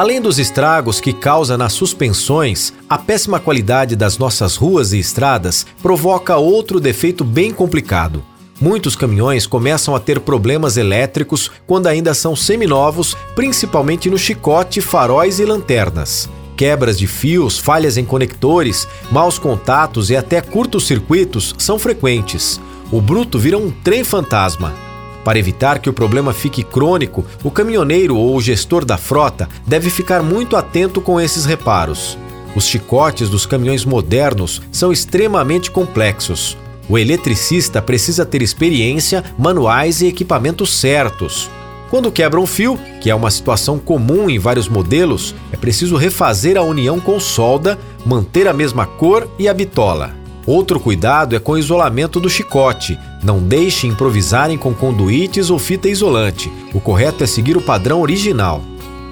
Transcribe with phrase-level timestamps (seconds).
[0.00, 5.66] Além dos estragos que causa nas suspensões, a péssima qualidade das nossas ruas e estradas
[5.82, 8.24] provoca outro defeito bem complicado.
[8.58, 15.38] Muitos caminhões começam a ter problemas elétricos quando ainda são seminovos, principalmente no chicote, faróis
[15.38, 16.30] e lanternas.
[16.56, 22.58] Quebras de fios, falhas em conectores, maus contatos e até curtos-circuitos são frequentes
[22.92, 24.89] o bruto vira um trem fantasma.
[25.24, 29.90] Para evitar que o problema fique crônico, o caminhoneiro ou o gestor da frota deve
[29.90, 32.16] ficar muito atento com esses reparos.
[32.56, 36.56] Os chicotes dos caminhões modernos são extremamente complexos.
[36.88, 41.48] O eletricista precisa ter experiência, manuais e equipamentos certos.
[41.90, 46.56] Quando quebra um fio, que é uma situação comum em vários modelos, é preciso refazer
[46.56, 50.19] a união com solda, manter a mesma cor e a bitola.
[50.46, 52.98] Outro cuidado é com o isolamento do chicote.
[53.22, 56.50] Não deixe improvisarem com conduítes ou fita isolante.
[56.72, 58.62] O correto é seguir o padrão original.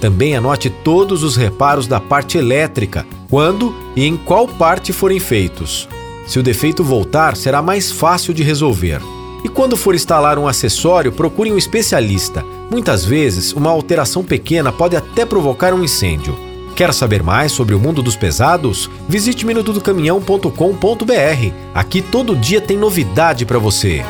[0.00, 5.88] Também anote todos os reparos da parte elétrica, quando e em qual parte forem feitos.
[6.26, 9.00] Se o defeito voltar, será mais fácil de resolver.
[9.44, 12.44] E quando for instalar um acessório, procure um especialista.
[12.70, 16.36] Muitas vezes, uma alteração pequena pode até provocar um incêndio.
[16.74, 18.90] Quer saber mais sobre o mundo dos pesados?
[19.08, 21.52] Visite minutodocaminhão.com.br.
[21.74, 24.02] Aqui todo dia tem novidade para você.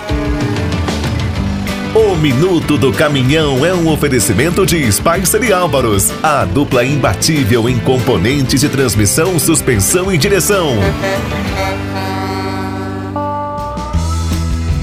[1.95, 7.79] O Minuto do Caminhão é um oferecimento de Spicer e Álvaros, a dupla imbatível em
[7.81, 10.71] componentes de transmissão, suspensão e direção.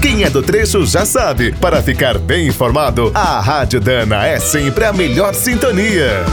[0.00, 4.84] Quem é do trecho já sabe, para ficar bem informado, a Rádio Dana é sempre
[4.84, 6.24] a melhor sintonia.